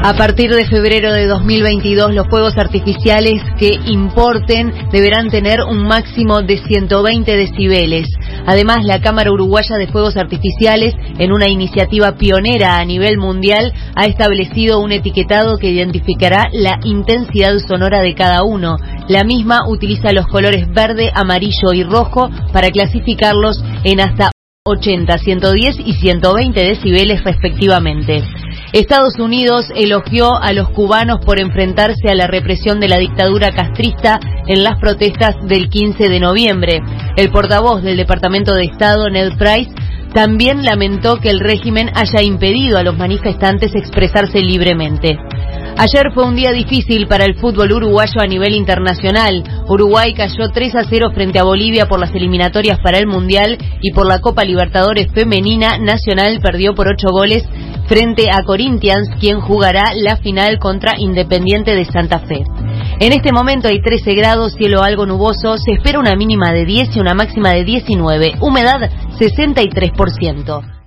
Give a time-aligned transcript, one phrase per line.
[0.00, 6.40] A partir de febrero de 2022, los fuegos artificiales que importen deberán tener un máximo
[6.40, 8.06] de 120 decibeles.
[8.46, 14.06] Además, la Cámara Uruguaya de Fuegos Artificiales, en una iniciativa pionera a nivel mundial, ha
[14.06, 18.76] establecido un etiquetado que identificará la intensidad sonora de cada uno.
[19.08, 24.30] La misma utiliza los colores verde, amarillo y rojo para clasificarlos en hasta
[24.64, 28.22] 80, 110 y 120 decibeles respectivamente.
[28.72, 34.20] Estados Unidos elogió a los cubanos por enfrentarse a la represión de la dictadura castrista
[34.46, 36.82] en las protestas del 15 de noviembre.
[37.16, 39.70] El portavoz del Departamento de Estado, Ned Price,
[40.12, 45.18] también lamentó que el régimen haya impedido a los manifestantes expresarse libremente.
[45.78, 49.44] Ayer fue un día difícil para el fútbol uruguayo a nivel internacional.
[49.68, 53.92] Uruguay cayó 3 a 0 frente a Bolivia por las eliminatorias para el Mundial y
[53.92, 55.78] por la Copa Libertadores Femenina.
[55.78, 57.44] Nacional perdió por 8 goles
[57.88, 62.44] frente a Corinthians, quien jugará la final contra Independiente de Santa Fe.
[63.00, 66.96] En este momento hay 13 grados, cielo algo nuboso, se espera una mínima de 10
[66.96, 70.77] y una máxima de 19, humedad 63%.